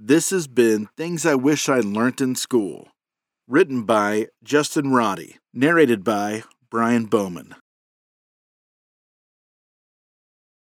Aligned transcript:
This 0.00 0.30
has 0.30 0.46
been 0.46 0.86
Things 0.96 1.26
I 1.26 1.34
Wish 1.34 1.68
I 1.68 1.80
Learned 1.80 2.20
in 2.20 2.36
School, 2.36 2.86
written 3.48 3.82
by 3.82 4.28
Justin 4.44 4.92
Roddy, 4.92 5.38
narrated 5.52 6.04
by 6.04 6.44
Brian 6.70 7.06
Bowman. 7.06 7.56